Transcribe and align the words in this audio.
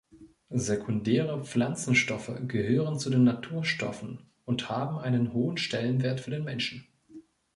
Sekundäre 0.55 1.43
Pflanzenstoffe 1.43 2.31
gehören 2.47 2.97
zu 2.97 3.11
den 3.11 3.23
Naturstoffen 3.23 4.25
und 4.45 4.67
haben 4.67 4.97
einen 4.97 5.31
hohen 5.31 5.57
Stellenwert 5.57 6.21
für 6.21 6.31
den 6.31 6.43
Menschen. 6.43 6.87